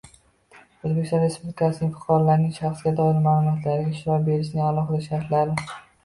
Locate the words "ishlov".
3.97-4.25